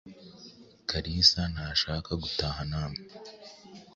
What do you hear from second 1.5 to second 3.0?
ntashaka gutaha nawe.